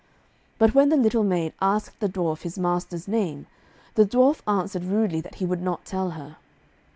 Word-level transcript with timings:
But 0.57 0.73
when 0.73 0.89
the 0.89 0.97
little 0.97 1.23
maid 1.23 1.53
asked 1.61 1.99
the 1.99 2.09
dwarf 2.09 2.41
his 2.41 2.57
master's 2.57 3.07
name, 3.07 3.45
the 3.93 4.03
dwarf 4.03 4.41
answered 4.47 4.83
rudely 4.85 5.21
that 5.21 5.35
he 5.35 5.45
would 5.45 5.61
not 5.61 5.85
tell 5.85 6.09
her. 6.17 6.37